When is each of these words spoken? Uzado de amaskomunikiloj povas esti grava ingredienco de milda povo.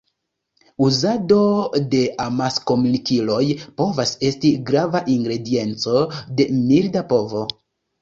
Uzado 0.85 1.37
de 1.91 1.99
amaskomunikiloj 2.25 3.43
povas 3.83 4.17
esti 4.33 4.53
grava 4.73 5.05
ingredienco 5.21 6.05
de 6.41 6.53
milda 6.61 7.09
povo. 7.17 7.49